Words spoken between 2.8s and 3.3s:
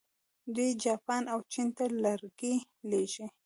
لیږي.